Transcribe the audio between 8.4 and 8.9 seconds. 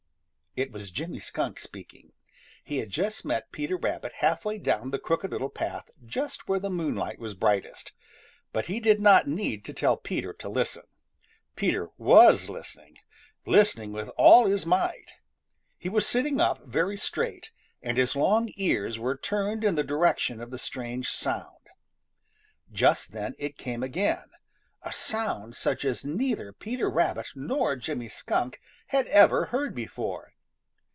But he